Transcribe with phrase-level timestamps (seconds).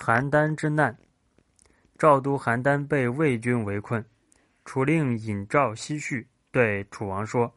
[0.00, 0.96] 邯郸之难，
[1.98, 4.02] 赵都邯郸被魏军围困，
[4.64, 7.54] 楚令尹赵西去对楚王说：“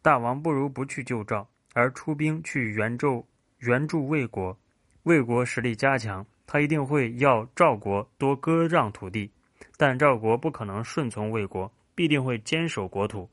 [0.00, 3.28] 大王不如不去救赵，而出兵去援助
[3.58, 4.58] 援助魏国。
[5.02, 9.30] 魏国实力加强，他一定会要赵国多割让土地，
[9.76, 13.28] 但赵国不可能顺从魏国，必定会坚守国土。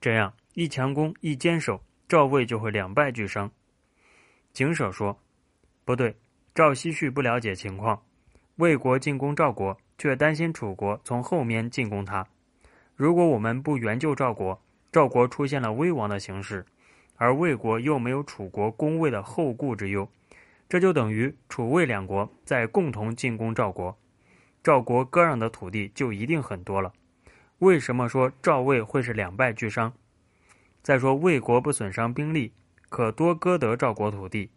[0.00, 3.48] 这样一强攻一坚守，赵魏就会两败俱伤。”
[4.52, 5.16] 景舍说
[5.86, 6.16] ：“不对。”
[6.58, 8.02] 赵西绪不了解情况，
[8.56, 12.26] 魏国进攻赵国，却担心楚国从后面进攻他。
[12.96, 16.66] 如果我们不援救赵国，赵国出现了危亡的形势，
[17.14, 20.10] 而魏国又没有楚国攻魏的后顾之忧，
[20.68, 23.96] 这就等于楚魏两国在共同进攻赵国，
[24.60, 26.92] 赵国割让的土地就一定很多了。
[27.60, 29.92] 为什么说赵魏会是两败俱伤？
[30.82, 32.52] 再说魏国不损伤兵力，
[32.88, 34.50] 可多割得赵国土地。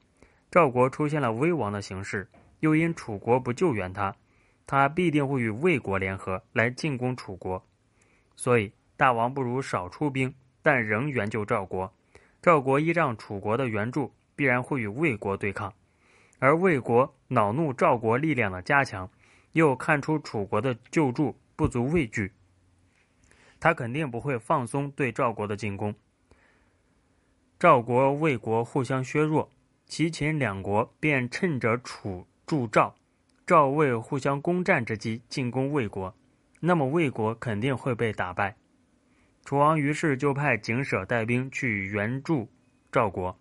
[0.52, 4.14] 赵国出现了危亡的形势，又因楚国不救援他，
[4.68, 7.66] 他必定会与魏国联合来进攻楚国。
[8.36, 11.94] 所以，大王不如少出兵，但仍援救赵国。
[12.42, 15.74] 赵国依仗楚国的援助，必然会与魏国对抗。
[16.40, 19.10] 而魏国恼怒赵国力量的加强，
[19.54, 22.34] 又看出楚国的救助不足畏惧，
[23.58, 25.96] 他肯定不会放松对赵国的进攻。
[27.58, 29.50] 赵国、魏国互相削弱。
[29.92, 32.96] 齐秦两国便趁着楚助赵、
[33.46, 36.16] 赵魏互相攻占之机进攻魏国，
[36.62, 38.56] 那么魏国肯定会被打败。
[39.44, 42.48] 楚王于是就派景舍带兵去援助
[42.90, 43.38] 赵国，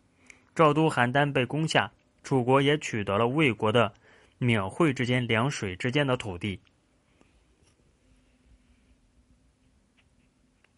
[0.53, 1.93] 赵都邯郸被攻下，
[2.25, 3.95] 楚国也取得了魏国的
[4.41, 6.59] 沔惠之间两水之间的土地。